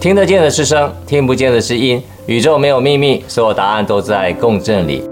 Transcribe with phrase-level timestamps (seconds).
[0.00, 2.00] 听得见的是声，听不见的是音。
[2.26, 5.02] 宇宙没有秘密，所有答案都在共振里。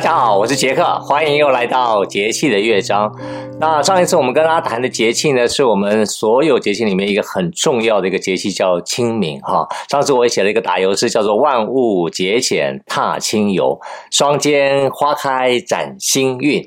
[0.00, 3.14] 大家好，我是杰克，欢迎又来到节气的乐章。
[3.58, 9.68] 那上一次我们跟大家谈的节气呢，是我们所有节气里面一个很重要的一个节气，叫清明哈。
[9.90, 13.78] 上次我也写了一个打油诗，叫做“万物节俭踏青游，
[14.10, 16.66] 双肩花开展新运，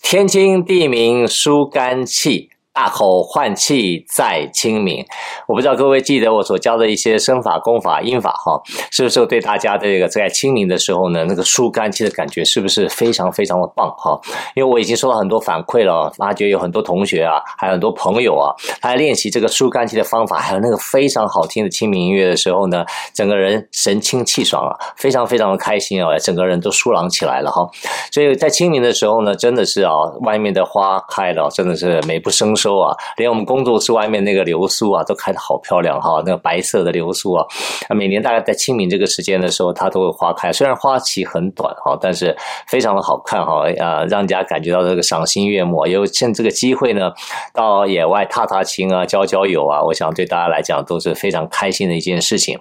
[0.00, 2.48] 天清地明舒肝气”。
[2.72, 5.04] 大口换气在清明，
[5.48, 14.18] 我不知道各位记得我所教的一些身法、功法、音法哈，是不是对大家这个在清明的时候呢，那个舒肝气的感觉是不是非常非常的棒哈？
[14.54, 27.68] 因为我已经收到很多反馈了，发觉有很多同学啊，还有很多朋友啊，他在练习这个舒肝气的方法，还有那个非常好听的清明音乐的时候呢，整个人神清气爽啊，非常非常的开心啊，整个人都舒朗起来了哈。
[28.12, 29.92] 所以在清明的时候呢，真的是啊，
[30.22, 32.80] 外面的花开了，真的是美不胜收。
[32.80, 36.22] 啊，连我们工作室外面那个流苏啊，都开得好漂亮哈！
[36.24, 37.44] 那个白色的流苏啊，
[37.90, 40.52] 每年大概在清明这个时间的时候，它都会花开。
[40.52, 42.34] 虽然花期很短哈，但是
[42.66, 45.86] 非常的好看哈，啊，让人家感觉到这个赏心悦目。
[45.86, 47.10] 有趁这个机会呢，
[47.52, 52.58] 到野外踏踏青啊，交交友啊，我想对大家来讲都是非常开心的一件事情。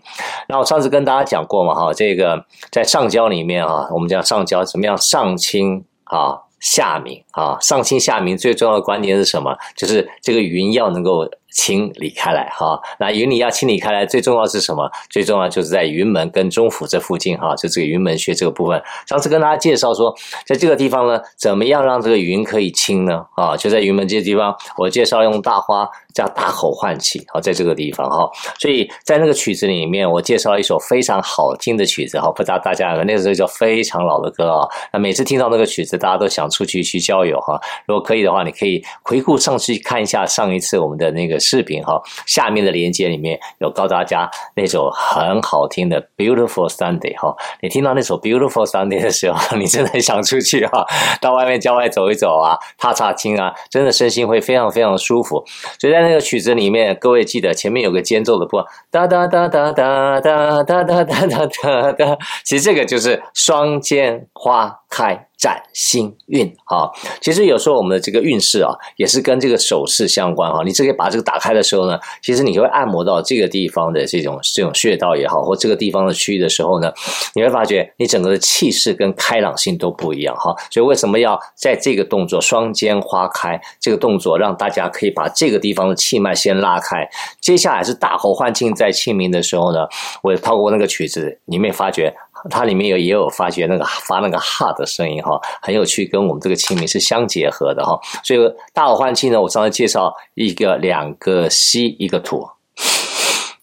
[0.47, 6.48] 那我上次跟大家讲过嘛哈，这个在上焦里面啊，我们讲上焦怎么样上清啊？
[6.59, 9.57] 下明啊，上清下明最重要的观点是什么？
[9.75, 12.79] 就是这个云要能够清理开来哈。
[12.99, 14.89] 那云你要清理开来，最重要是什么？
[15.09, 18.81] 最重要就是在云门跟中府这附近哈，就这个云门穴这个部分。
[19.07, 20.13] 上次跟大家介绍说，
[20.45, 23.25] 在这个地方呢，怎么样让这个云可以清呢？
[23.35, 25.89] 啊，就在云门这个地方，我介绍用大花。
[26.11, 34.67] 叫大口换气，好，在这个地方哈，所以在那个曲子里面，我介绍了一首非常好听的曲子哈，不知道大家那个时候叫非常老的歌啊。
[34.91, 37.61] 那每次听到那个曲子，大家都想出去去郊游哈。
[37.85, 47.35] 如果可以的话，你可以回顾上去看一下上一次我们的那个视频哈，下面的连接里面有告诉大家那首很好听的 Beautiful Sunday 哈。
[47.61, 50.85] 你听到那首 Beautiful Sunday 的时候，你真的很想出去哈，
[51.21, 55.43] 到外面郊外走一走啊，踏踏青啊，真的身心会非常非常舒服。
[55.79, 65.25] 所以在那个曲子里面，各位记得前面有个间奏的部分，哒哒哒哒哒哒哒哒哒哒哒哒，其实这个就是双肩花开。
[65.39, 66.91] 展新运哈，
[67.21, 70.63] 其实有时候我们的这个运势啊，也是跟这个手势相关哈。
[70.65, 76.91] 你直接把这个打开的时候呢，其实你就会按摩到这个地方的这种这种穴道也好，或这个地方的区域的时候呢，
[77.35, 80.53] 你会发觉你整个的气势跟开朗性都不一样哈。
[80.69, 87.09] 所以为什么要在这个动作双肩花开这个动作，让大家可以把这个地方的气脉先拉开。
[87.39, 89.87] 接下来是大口换气，在清明的时候呢，
[90.21, 92.13] 我透过那个曲子，你没发觉？
[92.49, 97.99] 它里面有也有发觉那个 发那个哈的声音哈，很有趣，跟我们这个清明是相结合的哈。
[98.23, 98.39] 所以
[98.73, 102.47] 大口换气呢，我上次介绍一个两个吸一个吐，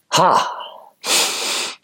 [0.07, 0.37] 哈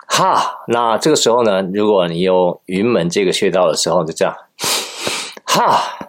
[0.07, 0.59] 哈。
[0.67, 4.35] 那这个时候呢，如果你用云门这个穴道的时候，就这样，
[5.45, 6.02] 哈。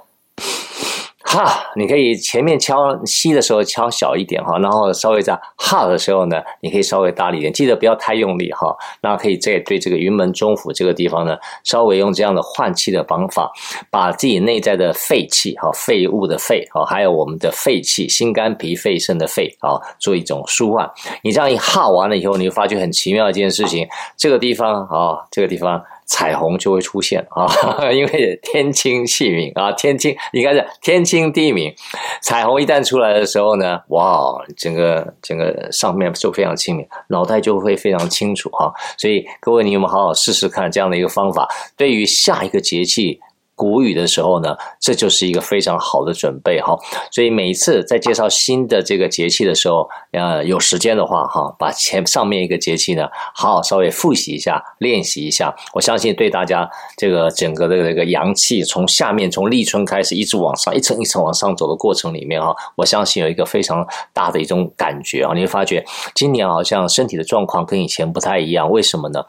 [1.35, 8.73] 哈，你可以前面敲吸的时候敲小一点哈，然后稍微在哈的时候呢，你可以稍微大力一点，记得不要太用力哈。
[9.01, 13.51] 那可以再对这个云门中府这个地方呢，稍微用这样的换气的方法，
[13.91, 20.89] 把自己内在的废气哈、废物的废哈，还有我们的肺气、心肝脾肺肾的肺啊，做一种舒缓。
[21.25, 25.83] 你这样一哈完了以后，你会发觉很奇妙一件事情，这个地方啊，这个地方。
[26.07, 27.47] 彩虹就会出现啊，
[27.93, 31.75] 因为天清气明啊，天清应该是天清地明，
[32.23, 38.73] 彩虹一旦出来的时候呢，哇，整个整个上面就非常清明，脑袋就会非常清楚哈。
[38.99, 41.49] 所以各位，你们好好试试看这样的一个方法？
[41.77, 43.21] 对于下一个节气。
[43.55, 46.77] 谷雨的时候呢，这就是一个非常好的准备哈。
[47.11, 55.55] 所以每一次在介绍新的这个节气的时候，呃，有时间的话哈，把前上面一个节气呢，好好稍微复习一下，练习一下。
[55.73, 65.85] 我相信对大家这个整个的这个阳气从下面从立春开始一直往上一层一层往上走的过程里面哈，我相信有一个非常大的一种感觉啊，你会发觉
[66.15, 69.25] 今年好像身体的状况跟以前不太一样，为什么呢？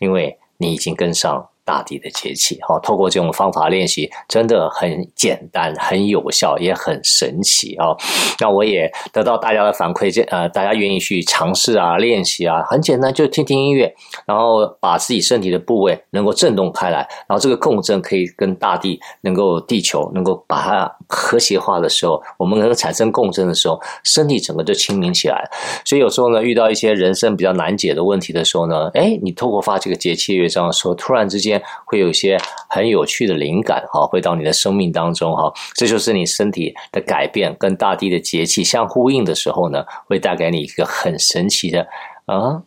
[0.00, 1.49] 因为你已经跟上。
[1.70, 7.94] 大地的节气，哈，透过这种方法练习，真的很简单、很有效，也很神奇啊！
[8.40, 13.94] 那我也得到大家的反馈，这呃，大家愿意去尝试啊、练习啊，很简单，就听听音乐，
[14.26, 25.48] 然后把自己身体的部位能够震动开来，然后这个共振可以跟大地、能够地球能够把它和谐化的时候，我们能够产生共振的时候，身体整个就清明起来。
[25.84, 31.59] 所以有时候呢，遇到一些人生比较难解的问题的时候呢，哎，你透过发这个节气乐章的时候，突然之间。
[31.84, 41.86] 会有一些很有趣的灵感哈，会到你的生命当中哈，这就是你身体的改变跟大地的节气相呼应的时候呢，会带给你一个很神奇的
[42.26, 42.62] 啊。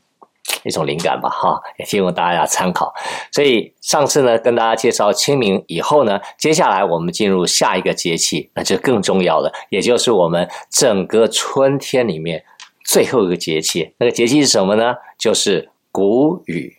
[0.65, 2.93] 一种灵感吧，哈，也提供大家参考。
[3.31, 12.43] 所以上次呢，跟大家介绍清明以后呢，接下来我们进入下一个节气，那就更重要了，也就是我们整个春天里面
[12.85, 13.93] 最后一个节气。
[13.97, 14.95] 那个节气是什么呢？
[15.17, 16.75] 就是谷雨。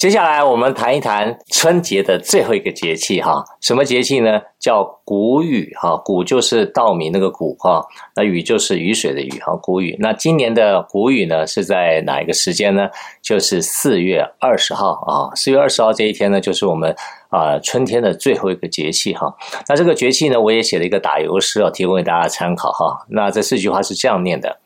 [0.00, 4.40] 接下来我们谈一谈春节的最后一个节气哈，什么节气呢？
[4.58, 7.84] 叫谷雨哈，谷就是稻米那个谷哈，
[8.16, 9.94] 那雨就是雨水的雨哈，谷雨。
[10.00, 12.88] 那今年的谷雨呢是在哪一个时间呢？
[13.20, 16.96] 就是四月二十号啊，四月二十号这一天呢，就是我们
[17.28, 19.36] 啊春天的最后一个节气哈。
[19.68, 23.04] 那这个节气呢，我也写了一个打油诗啊，提供给大家参考哈。
[23.10, 24.60] 那这四句话是这样念的。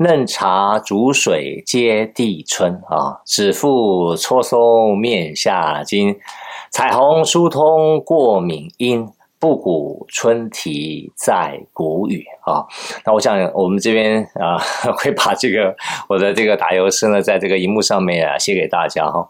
[0.00, 6.16] 嫩茶煮水接地春啊，指腹搓松面下筋，
[6.70, 9.08] 彩虹疏通过敏阴，
[9.40, 12.64] 布谷春啼在谷雨啊。
[13.04, 14.56] 那我想我们这边啊
[14.98, 15.74] 会把这个
[16.08, 19.28] 我的这个打油诗呢，在这个荧幕上面啊写给大家哈。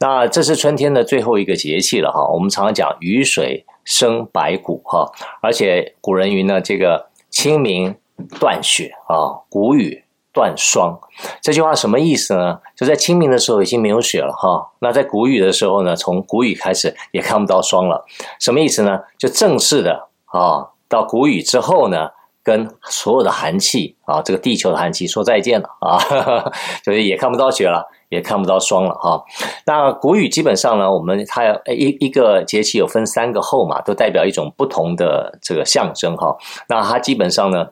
[0.00, 2.26] 那这是春天的最后一个节气了哈。
[2.32, 5.12] 我们常常讲雨水生百谷哈，
[5.42, 7.94] 而且古人云呢，这个清明
[8.40, 10.04] 断雪啊，谷雨。
[10.36, 11.00] 断霜，
[11.40, 12.58] 这句话什么意思呢？
[12.76, 18.04] 就在清明的时候已经没有雪了哈，那在谷雨的时候呢，从谷雨开始也看不到霜了，
[18.38, 19.00] 什么意思呢？
[19.16, 22.10] 就正式的啊，到谷雨之后呢，
[22.44, 25.96] 跟所有的寒气啊，这个地球的寒气说再见了啊，
[26.84, 29.24] 就是也看不到雪了，也看不到霜了哈。
[29.64, 36.36] 那谷雨基本上呢，我们它一一个节气有分三个候嘛，都代表一种不同的这个象征哈。
[36.68, 37.68] 那它基本上呢。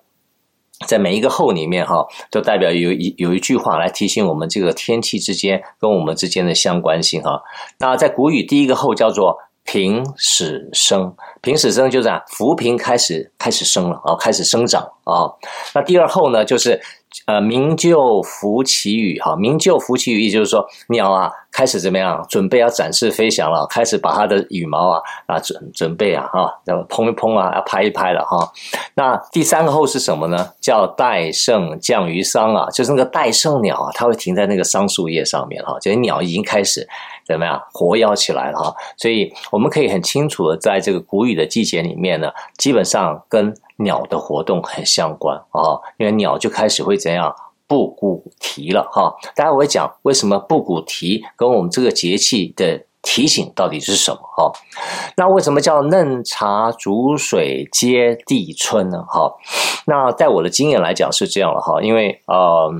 [0.87, 7.43] 在每一个后里面哈，都代表有一有一句话来提醒我们这个天气之间跟我们之间的相关性哈。
[7.79, 15.33] 那在古语第一个后叫做平始生，平始生就是啊，浮萍开始开始生了啊，开始生长啊。
[15.75, 16.81] 那第二后呢，就是。
[17.27, 28.53] 呃，鸣鷲伏其羽哈，鸣鷲伏其羽，意就是说鸟啊开始怎么样，准备要展翅飞翔了，开始把它的羽毛啊啊准准备啊哈，要蓬一蓬啊，要拍一拍了哈。
[28.95, 30.51] 那第三个候是什么呢？
[30.61, 36.87] 叫戴胜降于桑啊，就是那个戴胜鸟啊，它会停在那个桑树叶上面哈，这些鸟已经开始
[37.25, 38.75] 怎么样活跃起来了哈。
[38.97, 47.35] 所以我们可以很清楚的在这个谷雨的季节里面呢，基本上跟鸟的活动很相关啊，因为鸟就开始会怎样
[47.67, 49.15] 布谷啼了哈。
[49.35, 54.53] 大家会讲为什么布谷啼跟我们这个节气的提醒到底是什么哈？
[55.17, 59.05] 那为什么叫嫩茶煮水接地春呢？
[59.07, 59.35] 哈，
[59.87, 62.73] 那在我的经验来讲是这样了哈，因为呃，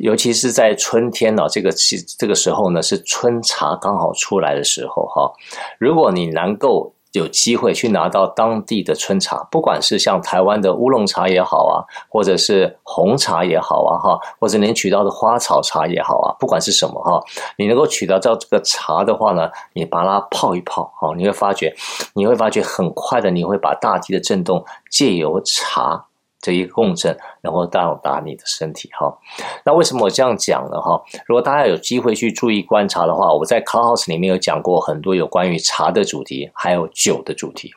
[0.00, 5.32] 尤其是在春天呢，这个期这个时候呢是春茶刚好出来的时候哈，
[5.78, 6.94] 如果你能够。
[7.12, 17.20] 有机会去拿到当地的春茶，不管是像台湾的乌龙茶也好啊，或者是红茶也好啊，哈，或者您取到的花草茶也好啊，不管是什么哈，
[17.58, 21.74] 你能够取得到这个茶的话呢，你把它泡一泡，哈，你会发觉，
[22.14, 26.06] 你会发觉很快的，你会把大地的震动借由茶。
[26.40, 29.18] 这一共振，能够到达你的身体哈。
[29.64, 30.80] 那为什么我这样讲呢？
[30.80, 37.74] 哈，如果大家有机会去注意观察的话，我在 Clubhouse 里面有讲过很多有关于茶的主题，还有酒的主题。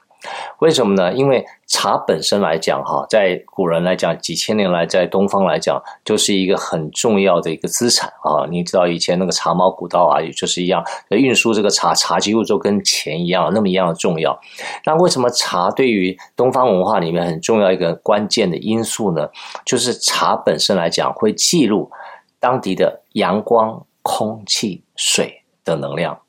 [0.60, 1.14] 为什么呢？
[1.14, 8.46] 因为茶本身来讲，哈，在古人来讲，几千年来在东方来讲，就是一个很重要的一个资产啊。
[8.50, 14.40] 你知道以前那个茶毛古道啊，也就是一样，运输这个茶，茶几乎就跟钱一样，那么一样的重要。
[14.86, 19.30] 那为什么茶对于东方文化里面很重要一个关键的因素呢？
[19.66, 21.92] 就是茶本身来讲，会记录
[22.40, 26.20] 当地的阳光、空气、水的能量。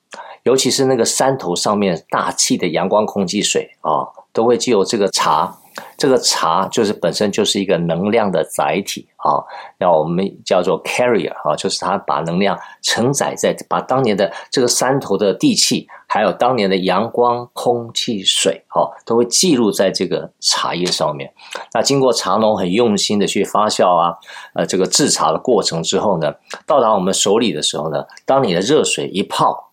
[0.44, 5.56] 尤其是那个山头上面大气的阳光、空气、水啊，都会借由这个茶，
[5.96, 9.40] 这个茶就是本身就是一个能量的载体啊，
[9.78, 21.32] 那我们叫做 carrier 啊，就是它把能量承载在，把当年的这个山头的地气，还有当年的阳光、空气、水啊，都会记录在这个茶叶上面。
[21.72, 24.18] 那经过茶农很用心的去发酵啊，
[24.54, 26.34] 呃，这个制茶的过程之后呢，
[26.66, 29.70] 到达我们手里的时候呢，当你的热水一泡。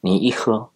[0.00, 0.70] 你一喝，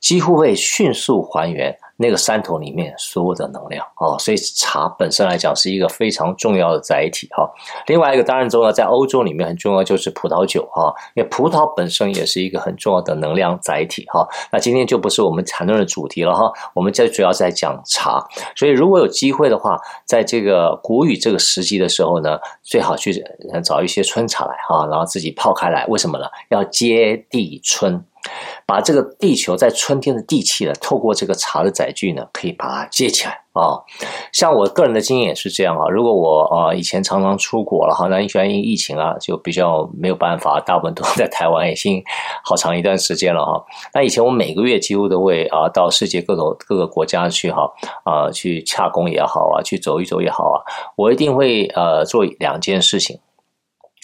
[0.00, 7.46] 几乎会迅速还原那个山头里面所有的能量哦，所以茶本身来讲是一个非常重要的载体哈。
[7.86, 14.26] 另外一个当然重要，在欧洲里面很重要就是葡萄酒哈，因为葡萄本身也是一个很重要的能量载体哈。
[14.50, 18.26] 那今天就不是我们谈论的主题了哈，我们这主要在讲茶，
[18.56, 23.22] 所以如果有机会的话，在这个谷雨这个时机的时候呢，最好去
[23.62, 26.24] 找一些春茶来哈，然后自己泡开来，为什么呢？
[26.48, 28.02] 要接地春。
[28.70, 33.82] 把这个地球在春天的地气呢，透过这个茶的载具呢，可以把它接起来啊、
[34.32, 35.88] 像我个人的经验也是这样啊。
[35.88, 42.00] 如果我啊、以前常常出国了哈，那因为疫情啊，就比较没有办法，大部分都在台湾，已经
[42.44, 43.64] 好长一段时间了哈。
[43.92, 47.68] 那以前我每个月几乎都会啊到世界各种各个国家去哈
[48.04, 50.62] 啊去洽公也好啊，去走一走也好啊，
[50.94, 53.18] 我一定会呃做两件事情。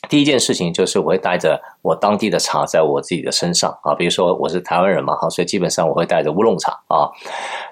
[0.08, 7.08] 第一件事情就是我会带着我当地的茶在我自己的身上啊，比如说我是台湾人嘛哈，所以基本上我会带着乌龙茶啊，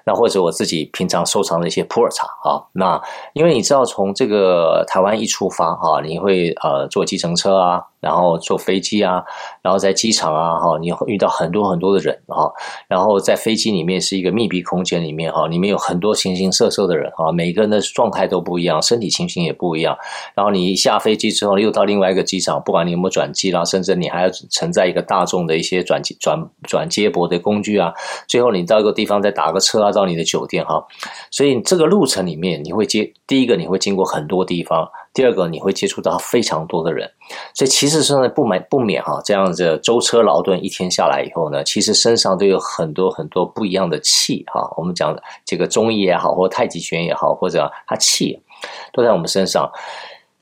[0.05, 3.01] 那或者我自己平常收藏的一些普洱茶啊，那
[3.33, 7.83] 因为你知道从这个台湾一出发哈，你会呃坐计程车啊。
[8.05, 9.23] 然后坐飞机啊，
[9.63, 12.53] 然后在机场啊，哈，你会遇到很多很多的人哈，
[12.87, 19.97] 然后在飞机里面是一个密闭空间里面哈，里面有很多形形色色的人啊，每个人的状态都不一样，身体情形也不一样。
[20.35, 27.91] 然后你一下飞机之后，又到另外一个机场，不管你有没有转机啦，甚至你你还要承载一个大众的一些转转转接驳的工具啊，
[28.27, 30.85] 最后你到一个地方再打个车啊，到你的酒店哈。
[31.31, 34.87] 所以这个路程里面，你会接第一个你会经过很多地方。
[35.15, 37.09] 第二个，你会接触到非常多的人，
[37.53, 44.69] 所以其实是呢不免不免哈，这样子舟车劳顿一天下来以后呢，其实身上都有很多很多不一样的气哈。
[44.75, 48.37] 我们讲这个中医也好，或太极拳也好，或者它气
[48.91, 49.71] 都在我们身上。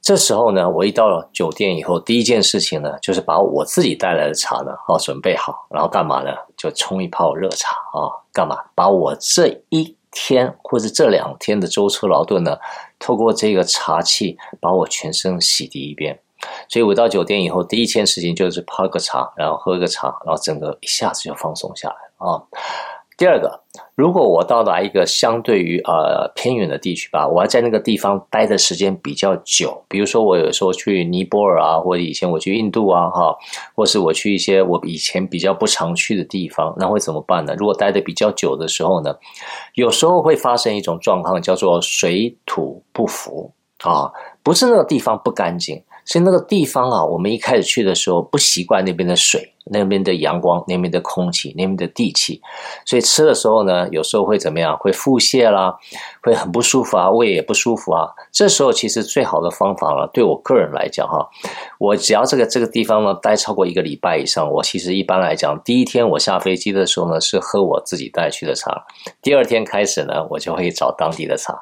[0.03, 6.29] 这时候呢，我一到了酒店以后，第一件事情呢，就是把我自己带来的茶呢，哦，准备好，然后干嘛呢？
[6.57, 8.57] 就冲一泡热茶啊，干嘛？
[8.75, 12.57] 把我这一天或者这两天的舟车劳顿呢，
[13.00, 16.19] 透过这个茶气把我全身洗涤一遍。
[16.67, 22.43] 所以我到酒店以后，第一件事情就是泡个茶，然后喝个茶，然后整个一下子就放松下来啊。
[23.15, 23.62] 第二个，
[23.96, 33.36] 如果我到达一个相对于呃偏远的地区吧，我要在那个地方待的时间比较久，比如说我有时候去尼泊尔啊，或者以前我去印度啊，哈，
[33.75, 37.53] 或是我去一些我以前比较不常去的地方，那会怎么办呢？
[37.58, 39.15] 如果待的比较久的时候呢，
[39.75, 43.53] 有时候会发生一种状况，叫做水土不服
[43.84, 45.84] 啊，不是那个地方不干净。
[46.05, 52.41] 是那个地方啊，我们一开始去的时候不习惯那边的水、那边的阳光、那边的空气、那边的地气，
[52.86, 54.77] 所以吃的时候呢，有时候会怎么样？
[54.77, 55.77] 会腹泻啦，
[56.22, 58.08] 会很不舒服啊，胃也不舒服啊。
[58.32, 61.29] 这时候其实最好的方法呢，对我个人来讲哈，
[61.77, 68.86] 我只要这个这个地方呢待超过一个礼拜以上，我其实一般来讲，第一天我下飞机的时候呢，是喝我自己带去的茶，
[69.22, 71.53] 第二天开始呢，我就会找当地的茶。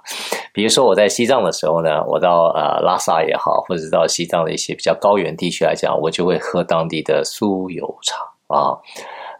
[0.54, 8.18] 比如说我在西藏的时候呢，我到呃拉萨也好，或者是到西藏的一些比较高原地区来讲，我就会喝当地的酥油茶
[8.48, 8.78] 啊。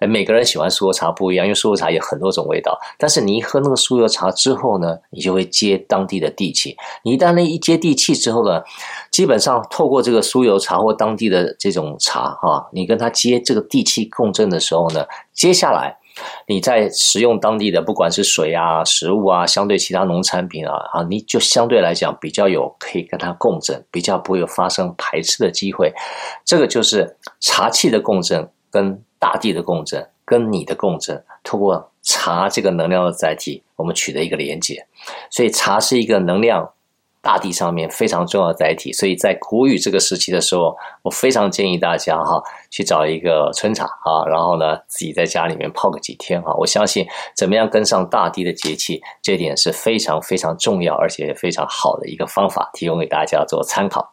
[0.08, 2.80] 每个人喜欢酥油茶不一样，因为酥油茶有很多种味道。
[2.98, 6.76] 但是你一喝那个酥油茶之后呢，你就会接当地的地气。
[7.04, 8.64] 你一旦那一接地气之后呢，
[9.12, 16.01] 基本上透过这个酥油茶或当地的这种茶哈，你跟他接这个地气共振的时候呢，接下来。
[16.48, 25.94] 你在食用当地的不管是水啊、食物啊，相对其他农产品啊，啊，你就相对来讲比较有可以跟它共振，比较不会有发生排斥的机会。
[26.46, 34.86] 这个就是茶气的共振，跟大地的共振，跟你的共振，通过茶这个能量的载体，我们取得一个连接。
[35.30, 36.72] 所以茶是一个能量。
[37.22, 46.54] 大地上面非常重要的载体，所以在谷雨这个时期的时候，我非常建议大家哈，去找一个春茶啊，然后呢，自己在家里面泡个几天哈。
[46.58, 54.12] 我相信怎么样跟上大地的节气，这点是非常非常重要，而且非常好的一个方法，提供给大家做参考。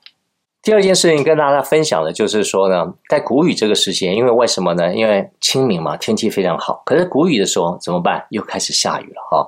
[0.63, 4.95] 第二件事情跟大家分享的就是说呢，在谷雨这个时间，因为为什么呢？
[4.95, 8.27] 因为清明嘛，天气非常好，可是谷雨的时候怎么办？
[8.31, 9.47] 又开始下雨了哈。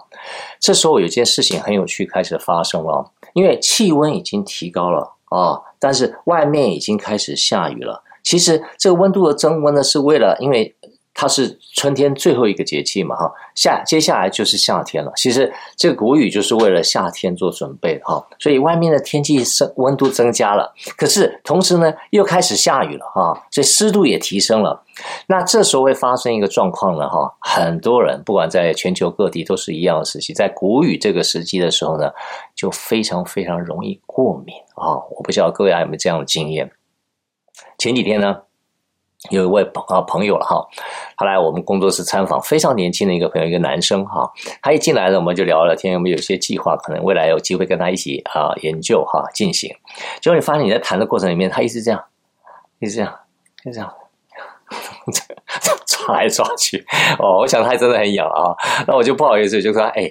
[0.58, 3.10] 这时候有件事情很有趣，开始发生了。
[3.34, 8.02] 因为气温已经提高了啊，但是外面已经开始下雨了。
[8.22, 10.74] 其实这个温度的增温呢，是为了因为。
[11.12, 15.12] 它是春天最后一个节气嘛，哈，下接下来就是夏天了。
[15.16, 24.82] 其实这个谷雨就是为了夏天做准备，哈，所以外面的天气升温度增加了，可是同时呢又开始下雨了，哈，所以湿度也提升了。
[25.26, 32.10] 那这时候会发生一个状况呢，哈，很多人不管在全球各地都是一样的时期，在谷雨这个时期的时候呢，
[32.54, 34.96] 就非常非常容易过敏啊。
[35.10, 36.70] 我不知道各位还有没有这样的经验？
[37.76, 38.42] 前几天呢。
[39.28, 40.66] 有一位朋啊朋友了哈，
[41.16, 44.32] 他来我们工作室参访，非常年轻的一个朋友，一个男生哈。
[44.62, 49.76] 他一进来呢，我们就聊聊天，我们有些计划，可能未来有机会跟他一起啊研究哈进行。
[50.22, 52.02] 结果你发现你在谈的过程里面，他一直这样，
[52.78, 53.14] 一直这样，
[53.64, 53.94] 一直这样，
[55.86, 56.82] 抓来抓去。
[57.18, 58.56] 哦，我想他真的很痒啊。
[58.86, 60.10] 那我就不好意思，就说哎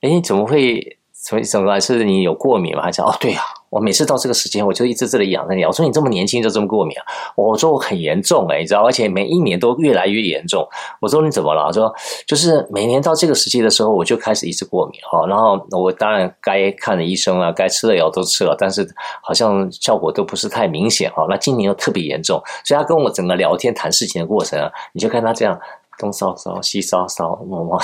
[0.00, 0.96] 哎，怎么会？
[1.12, 2.82] 所以怎么是你有过敏吗？
[2.84, 3.57] 还是哦，对呀、啊。
[3.70, 5.64] 我每次到这个时间，我就一直这里养着你。
[5.64, 7.04] 我说你这么年轻就这么过敏啊？
[7.36, 10.66] 我说我很严重哎，你知道，而且每一年都越来越严重。
[11.00, 11.66] 我说你怎么了？
[11.66, 11.92] 我说
[12.26, 15.26] 就是每年到这个时期的时候，我就开始一直过敏哈。
[15.26, 18.86] 然后我当然该看的医生啊，该吃的药都吃了，但是
[19.22, 21.26] 好像效果都不是太明显哈。
[21.28, 25.58] 那今年又特别严重，所以他跟我整个聊天谈事情的过程啊，你就看他这样
[25.98, 27.78] 东搔搔西搔搔，摸摸。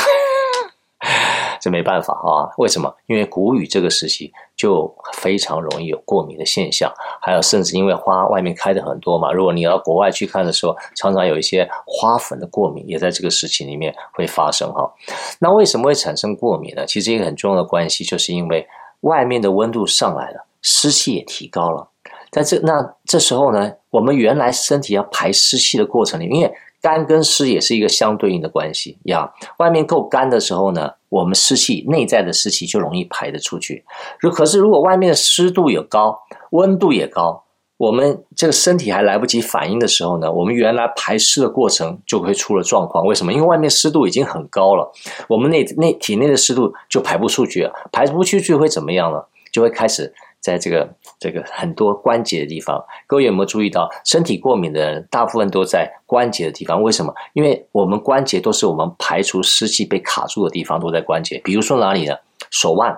[1.65, 2.95] 这没办法啊，为什么？
[3.07, 6.93] 因为谷雨这个时期就非常容易有过敏的现象，
[7.23, 9.33] 还有甚至因为花外面开的很多嘛。
[9.33, 14.93] 如果你到国外去看的时候，常常有一些花粉的过敏也在这个时期里面会发生哈。
[15.39, 16.85] 那为什么会产生过敏呢？
[16.85, 18.69] 其实一个很重要的关系，就是因为
[19.01, 21.89] 外面的温度上来了，湿气也提高了。
[22.31, 29.33] 在这那这时候呢，我们原来身体要排湿气的过程里，因为干跟湿也是一个相对应的关系呀。
[29.57, 33.87] 外面够干的时候呢，我们湿气内在的湿气就容易排得出去。
[34.21, 37.45] 如可是如果外面的湿度也高，温度也高，
[37.79, 43.07] 我们这个身体还来不及反应的时候呢，我们原来排湿的过程就会出了状况。
[43.07, 43.33] 为什么？
[43.33, 44.93] 因为外面湿度已经很高了，
[45.31, 49.25] 我们内内体内的湿度就排不出去，排不出去会怎么样呢？
[49.51, 50.13] 就会开始。
[50.45, 50.87] 在这个
[51.19, 56.83] 这个很多关节的地方，各位有没有注意到，身体过敏的人大部分都在关节的地方？
[56.83, 57.15] 为什么？
[57.33, 61.41] 因为我们关节都是我们排除湿气被卡住的地方，都在关节。
[61.43, 62.15] 比如说哪里呢？
[62.51, 62.95] 手腕、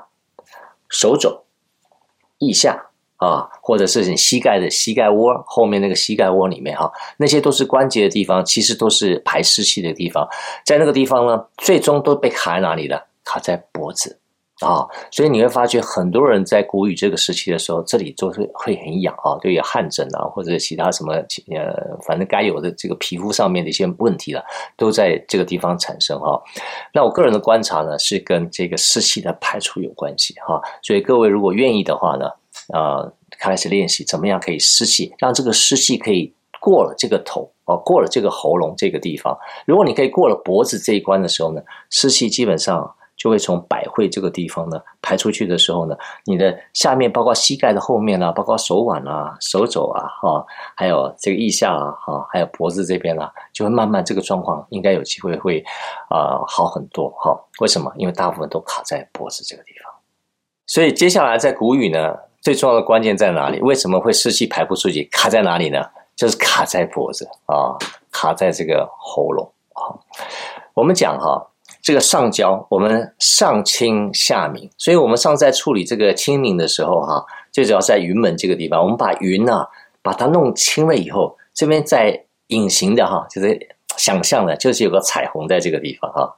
[0.88, 1.44] 手肘、
[2.38, 2.86] 腋下
[3.18, 10.28] 啊，或者是你膝盖的膝盖窝后面那个膝盖窝里面哈，那些都是关节的地方，其实都是排湿气的地方。
[10.64, 13.06] 在那个地方呢，最终都被卡在哪里了？
[13.22, 14.18] 卡在脖子。
[14.60, 24.42] 啊、所以你会发觉很多人在谷雨这个时期的时候，这里就是会很痒啊，就有汗疹啊，或者其他什么呃，反正该有的这个皮肤上面的一些问题了，
[24.74, 26.42] 都在这个地方产生哈、
[26.94, 32.26] 那我个人的观察呢，是跟这个湿气的排出有关系哈、所以各位如果愿意的话呢，
[32.72, 39.36] 啊、呃，开始练习怎么样可以湿气，让这个湿气可以过了这个头哦，过了这个喉咙这个地方。
[39.66, 42.90] 如果你可以过了脖子这一关的时候呢，湿气基本上。
[43.16, 50.44] 就会从百会这个地方呢排出去的时候呢，你的下面包括膝盖的后面啊，包括手腕啊、手肘啊，哈，
[50.76, 55.64] 还有这个腋下啊，哈，还有脖子这边啊，就会慢慢这个状况应该有机会会
[56.10, 57.34] 啊、好很多哈。
[57.60, 57.90] 为什么？
[57.96, 59.92] 因为大部分都卡在脖子这个地方。
[60.66, 63.60] 所以接下来在谷雨呢，最重要的关键在哪里？
[63.60, 65.04] 为什么会湿气排不出去？
[65.10, 65.82] 卡在哪里呢？
[66.16, 67.76] 就是卡在脖子啊，
[68.12, 69.96] 卡在这个喉咙啊。
[70.74, 71.46] 我们讲哈。
[71.86, 79.68] 这个上焦，我们上清下明，所以我们上在处理这个清明的时候，哈，最主要在云门这个地方，我们把云啊，
[80.02, 86.34] 把它弄清了以后，这边在隐形的哈，就是想象的，就是有个彩虹在这个地方哈。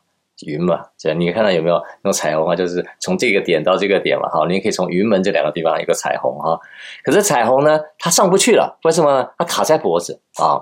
[0.47, 2.55] 云嘛，这你看到有没有那种彩虹啊？
[2.55, 6.61] 就是从这个点到这个点嘛，哈，你可以从云门这两个地方一个彩虹哈。
[7.03, 9.29] 可是彩虹呢，它上不去了，为什么呢？
[9.39, 10.61] 它卡在脖子啊。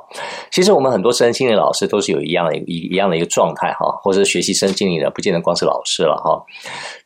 [0.50, 6.44] 其实我们很多身心灵老师都是有一样的一一样的一个状态哈，或者学习身心灵的，不见得光是老师了哈。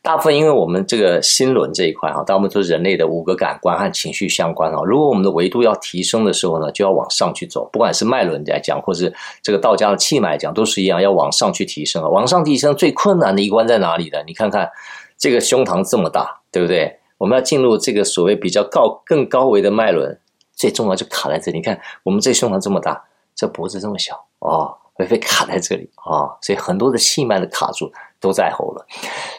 [0.01, 4.81] 大部分因为我们这个心轮这一块哈，大部分都是人类的五个感官和情绪相关哈。
[4.85, 12.75] 如果我们的维度要提升的时候呢，就要往上去走，不管是脉轮来讲，或是这个道家的气脉来讲，都是一样，要往上去提升啊，往上提升。
[12.75, 14.19] 最困难的一关在哪里呢？
[14.25, 14.69] 你看看
[15.17, 16.97] 这个胸膛这么大，对不对？
[17.17, 20.19] 我们要进入这个所谓比较高、更高维的脉轮，
[20.61, 21.57] 最重要就卡在这里。
[21.57, 23.03] 你看，我们这胸膛这么大，
[23.35, 27.91] 这脖子这么小，哦，会被卡在这里啊，哦，所以很多的气脉的卡住。
[28.21, 28.85] 都在喉咙。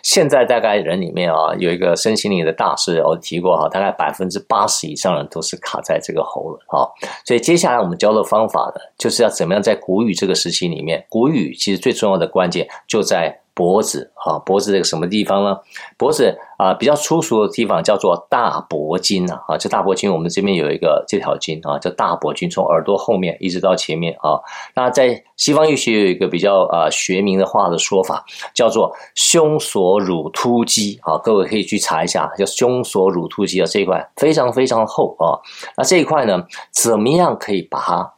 [0.03, 6.91] 现在大概人里面啊，有一个身心灵的大师，我提过哈，大概百分之八十以上人都是卡在这个喉咙哈。
[7.25, 13.42] 所以接下来我们教的方法呢，就是要怎么样在谷雨这个时期里面，谷雨其实最重要的关键就在。
[13.55, 15.59] 脖子啊，脖子这个什么地方呢？
[15.99, 19.43] 脖子啊，比较粗俗的地方叫做大脖筋啊。
[19.49, 24.41] 啊，这大脖筋我们这边有一个这条筋啊，叫大脖筋，从耳朵后面一直到前面啊。
[24.75, 31.19] 那在西方医学有一个比较啊学名的话的说法，叫做胸锁乳突肌啊。
[31.19, 35.39] 各位可以去查一下，叫胸锁乳突肌啊，这一块非常非常厚啊。
[35.77, 38.13] 那这一块呢，怎么样可以把它？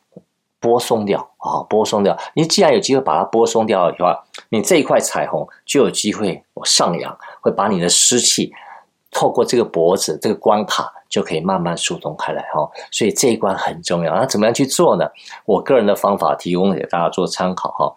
[0.60, 2.16] 拨松掉啊，拨松掉！
[2.32, 8.52] 你既然有机会把它拨松掉的话，你这一块彩虹就有机会上扬，会把你的湿气
[9.10, 12.70] 透过这个脖子这个关卡，就可以慢慢疏通开来哈。
[12.92, 14.14] 所以这一关很重要。
[14.14, 15.06] 那怎么样去做呢？
[15.44, 17.92] 我个人的方法提供给大家做参考哈。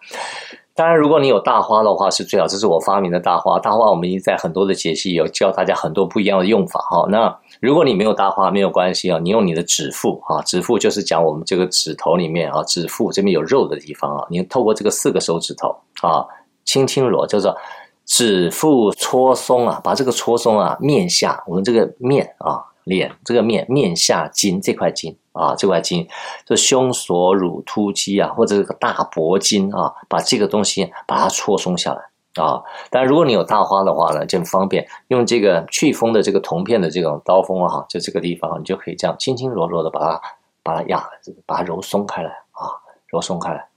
[0.74, 3.58] 当然，如果你有大花的话是最好，这是我发明的大花。
[3.58, 7.04] 大花我们已经在很多的节气有教大家很多不一样的用法哈。
[7.08, 16.24] 那如果你没有大花没有关系啊，你用你的指腹啊，指腹就是讲我们这个指头里面啊，指腹这边有肉的地方啊，你透过这个四个手指头啊，
[16.68, 17.56] 轻轻揉，叫做
[18.04, 22.66] 指腹搓松啊，把这个搓松啊，面下我们这个面啊。
[22.88, 26.08] 脸这个面面下筋这块筋啊，这块筋
[26.46, 32.62] 就胸锁乳突肌啊，或者这个大脖筋啊，把这个东西把它搓松下来啊。
[32.88, 40.22] 但如果你有大花的话呢，就很方便，用这个祛风的这个铜片的这种刀锋啊，就这个地方，你就可以这样轻轻柔柔的把它
[40.62, 41.06] 把它压，
[41.44, 42.72] 把它揉松开来啊，
[43.08, 43.67] 揉松开来。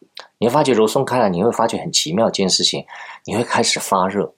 [0.42, 2.84] 你会发觉揉松开来，你会发觉很奇妙一件事情，
[3.26, 4.34] 你会开始发热。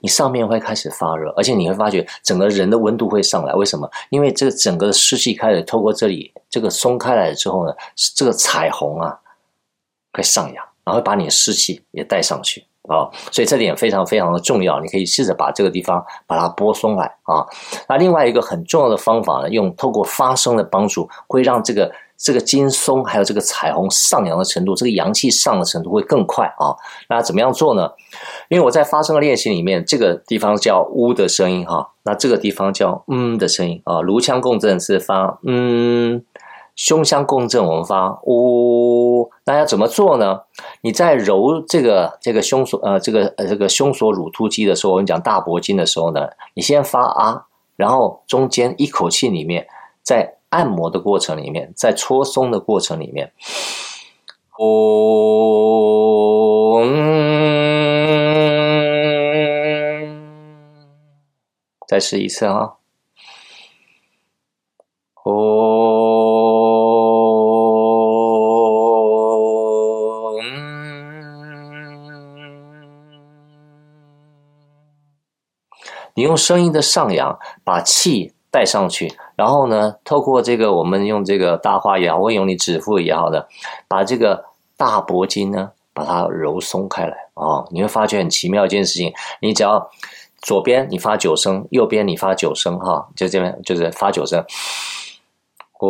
[0.00, 3.52] 你上面会开始发热，而且你会发觉整个人的温度会上来。
[3.52, 3.90] 为什么？
[4.08, 7.74] 因为这个整个湿气开始透过这里这个松开来了之后呢，
[8.16, 9.18] 这个彩虹啊
[10.14, 13.08] 会上扬，然后把你的湿气也带上去啊。
[13.30, 14.80] 所以这点非常非常的重要。
[14.80, 17.46] 你可以试着把这个地方把它拨松来啊。
[17.90, 21.92] 那另外一个很重要的方法呢，用透过发声的帮助，会让这个。
[22.22, 26.70] 这个金松，还有这个彩虹上扬的程度，这个阳气上的程度会更快啊！
[27.08, 27.90] 那怎么样做呢？
[28.48, 34.00] 因为我在发声的练习里面，这个地方叫“呜”的声音哈，那这个地方叫“嗯”的声音啊。
[34.00, 36.24] 颅腔共振是发“嗯”，
[36.76, 39.28] 胸腔共振我们发“呜”。
[39.44, 40.42] 那要怎么做呢？
[40.82, 49.66] 你在揉这个这个胸锁呃这个呃这个胸锁乳突肌的时候，我们讲大脖筋的时候呢，你先发啊，然后中间一口气里面
[50.04, 50.36] 再。
[50.52, 53.32] 按摩的过程里面，在搓松的过程里面，
[54.58, 54.82] 哦，
[61.88, 62.74] 再试一次啊，
[65.24, 65.62] 哦，
[76.14, 79.16] 你用声音的上扬把气带上去。
[79.42, 83.48] 然后呢，透过这个，我们用这个大化也好，或用你指腹也好的，
[83.88, 84.44] 把这个
[84.76, 89.90] 大脖筋呢，把它揉松开来哦，你会发觉很奇妙一件事情，你只要
[90.40, 94.44] 左边你发九声，右边你发九声哈，就这边就是发九声，
[95.80, 95.88] 哦，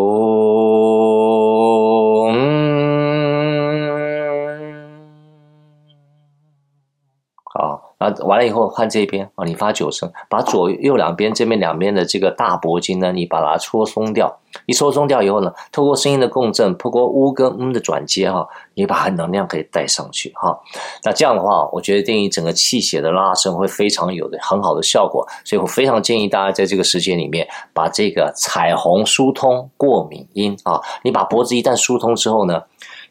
[8.03, 14.41] 啊，完了以后换这边啊，你发九声，把左右两边这边两边的这个大脖筋呢，你把它搓松掉。
[14.67, 20.59] 一搓松掉以后呢，透过声音的共振，透过呜跟嗯的转接哈，你把它能量可以带上去哈。
[21.05, 25.27] 那这样的话，我觉得对于整个气血的拉伸会非常有的很好的效果。
[25.45, 32.63] 所以我非常建议大家在这个时间里面，把这个彩虹疏通过敏音啊，你把脖子一旦疏通之后呢，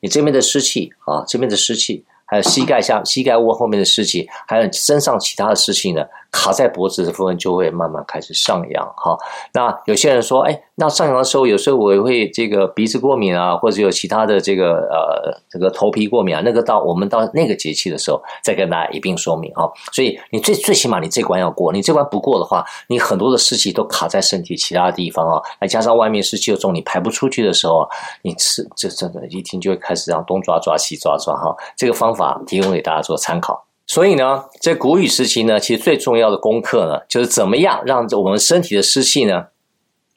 [0.02, 2.06] 你这边的湿气啊，这边的湿气。
[2.32, 8.86] 还有膝盖下、膝盖窝后面的事情，还有身上其他的事情呢，卡在脖子的部分就会慢慢开始上扬。
[8.96, 9.18] 哈，
[9.54, 19.70] 那有些人说，哎，那上扬的时候，有时候我也会这个鼻子过敏啊，或者有其他的这个呃这个头皮过敏啊，那个到我们到那个节气的时候再跟大家一并说明哈。
[19.92, 27.88] 所以你最最起码你这关要过，你这关不过的话，你很多的湿气都卡在身体其他地方啊，再加上外面湿气又重，你排不出去的时候，
[28.22, 31.56] 你吃这真的，一听就会开始这样东抓抓西抓抓哈。
[31.76, 32.40] 这个方法。
[32.48, 33.71] 提供给大家做参考。
[33.88, 39.48] 所以呢，在谷雨时期呢，其实最重要的功课呢，就是怎么样让我们身体的湿气呢，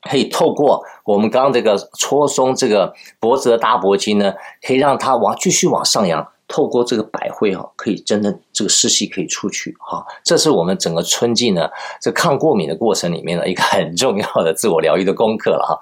[0.08, 6.28] 可以透过我们刚刚这个搓松这个脖子的大脖筋呢，可以让它往继续往上扬。
[6.46, 11.68] 透过这个百会哈，可以真的这个湿气可以出去哈，这是我们整个春季呢
[12.00, 15.78] 这抗过敏的过程里面的 一个很重要的自我疗愈的功课了哈。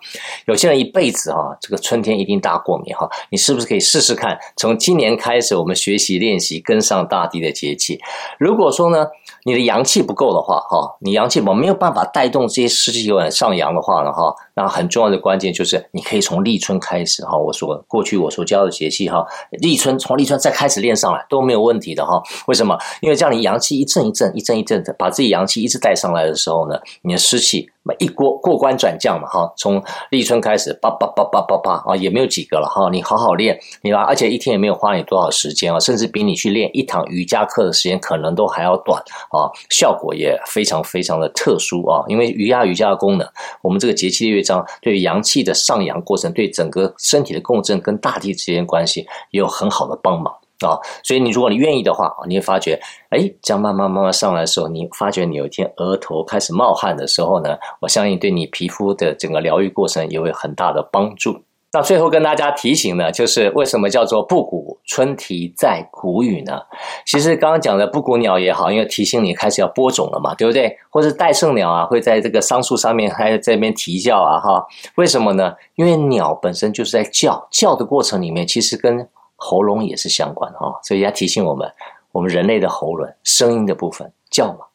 [0.47, 4.39] 有些人一辈子哈，这个春天一定大过敏哈，你是不是可以试试看？
[4.57, 8.01] 从今年开始，我们学习练习跟上大地的节气。
[8.39, 9.07] 如果说呢，
[9.45, 17.37] 你的阳气不够的话哈，你阳气我没有办法带动这些湿气往上扬的话呢哈，那很重要的关键就是你可以从立春开始哈。
[17.37, 22.23] 我说过去我所教的节气哈，立春从立春再开始练上来都没有问题的哈。
[22.47, 22.79] 为什么？
[23.01, 27.69] 因为这样你阳气一阵一阵一阵一阵的，把自己阳气一直带上来的时候呢，你的湿气
[27.99, 29.53] 一过过关斩将嘛哈。
[29.57, 32.89] 从立春开始，叭叭叭叭叭叭啊，也没有几个了哈。
[32.91, 42.05] 你好好练，你吧，而且一天也没有花你多少时间啊，甚至比你去练一堂瑜伽课的时间可能都还要短啊，效果也非常非常的特殊啊。
[42.09, 43.29] 因为瑜伽瑜伽的功能，
[43.63, 50.33] 我们这个节气的乐章对阳气的上扬过程，对整个身体的共振跟大地之间关系也有很好的帮忙。
[50.67, 50.79] 啊。
[51.03, 61.43] 所以你如果你愿意的话，你会发觉，哎，这样慢慢慢慢上来的时候，你发觉你有一天额头开始冒汗的时候呢，我相信对你皮肤的整个疗愈过程也会有很大的帮助。
[61.75, 66.61] 那最后跟大家提醒呢，就是为什么叫做布谷春啼在谷雨呢？
[67.07, 70.77] 其实刚刚讲的布谷鸟也好，因为提醒你开始要播种了嘛，对不对？
[70.91, 75.55] 或者戴胜鸟啊，会在这个桑树上面还在这边啼叫啊，哈，为什么呢？
[75.77, 79.09] 因为鸟本身就是在叫，叫的过程里面其实跟
[79.43, 81.73] 喉咙也是相关哈，所以要提醒我们，
[82.13, 84.67] 我们人类的喉咙声音的部分叫嘛，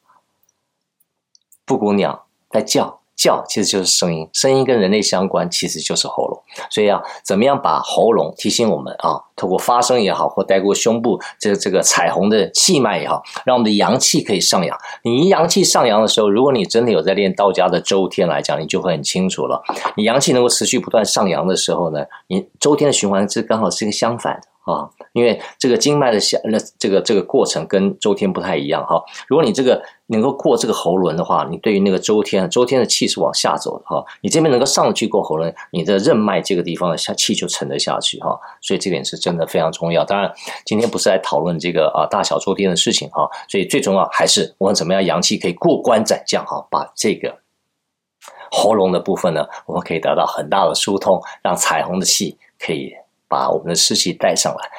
[1.65, 2.99] 布谷鸟在叫。
[3.17, 6.39] 叫其实就是声音，声音跟人类相关，其实就是喉咙。
[6.69, 9.19] 所以啊，怎么样把喉咙提醒我们啊？
[9.35, 14.77] 透过发声也好，或带过胸部这这个彩虹的气脉也好，让我们的阳气可以上扬。
[15.01, 19.63] 你一阳气上扬的时候，如果你真的有在练道家的周天来讲，你就会很清楚了。
[19.95, 24.47] 你阳气能够持续不断上扬的时候呢，你周天的循环是刚好是一个相反的。
[24.67, 29.01] 啊，因为这个经脉的下，那这个这个过程跟周天不太一样哈。
[29.27, 34.03] 如果你这个能够过这个喉轮的话，你对于那个周天，周天的气是往下走的哈。
[34.19, 38.37] 你这边能够上去过喉轮，你的任脉这个地方的下气就沉得下去哈。
[38.59, 40.03] 所以这点是真的非常重要。
[40.03, 40.29] 当然，
[40.65, 43.29] 今天不是来讨论这个啊大小周天的事情哈。
[43.47, 47.37] 所以最重要还是我们怎么样阳气可以过关斩将哈，把这个
[48.51, 52.93] 喉咙的部分呢，我们可以得到很大的疏通，让彩虹的气可以。
[53.29, 54.69] 把我们的湿气带上来，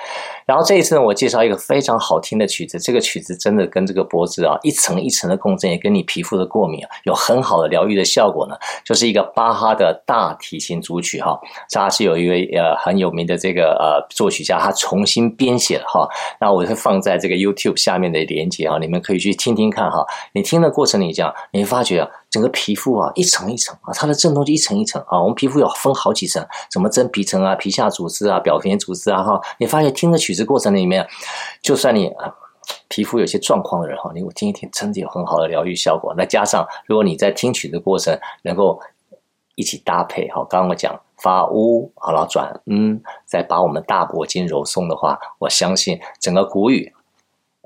[0.47, 2.79] 然后这一次呢，我介绍一个非常好听的曲子。
[2.79, 8.57] 这个曲子真的跟这个脖子啊一层一层的共振，也跟你皮肤的过敏啊有很好的疗愈的效果呢。
[8.85, 11.39] 就是一个巴哈的大提琴组曲哈，
[11.71, 16.09] 它是有一位呃很有名的这个呃作曲家他重新编写的哈。
[16.41, 20.07] 那我会放在这个 YouTube 下面的连接啊，你们可以去听听看哈。
[20.33, 22.09] 你听的过程里讲，你发觉啊。
[22.31, 25.21] 整个皮肤啊，一层一层啊，它的震动就一层一层啊。
[25.21, 29.41] 我们皮肤有分好几层，什么真皮层啊、皮下组织啊、表皮组织啊，哈。
[29.59, 31.09] 你发现听着曲子过程里面，
[31.63, 32.35] 就算你啊
[32.89, 36.15] 皮肤有些状况的人哈，你我听一听，真的有很好的疗愈效果。
[36.15, 38.79] 再加上如果你在听曲的过程能够
[39.55, 46.93] 一起搭配哈，刚刚我讲发乌，好了转嗯，再把我们大脖筋揉松的话，我相信整个谷雨。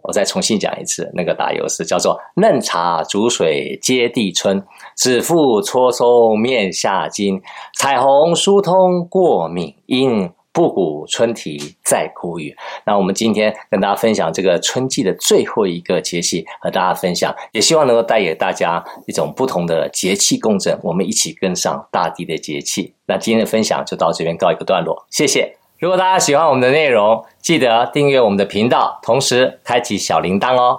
[0.03, 4.62] 我再重新讲一次，那个打油诗叫做“嫩茶煮水接地春，
[4.97, 7.41] 指腹搓松面下筋，
[7.79, 12.55] 彩虹疏通过敏因，不谷春啼在谷雨”。
[12.85, 22.93] 那我们今天跟大家分享这个春季的最后一个节气，和大家分享，也希望能够带给大家一种不同的节气共振，我们一起跟上大地的节气。
[23.07, 25.62] 那今天的分享就到这边告一个段落，谢谢。
[25.83, 30.79] 如果大家喜欢我们的内容，记得订阅我们的频道，同时开启小铃铛哦。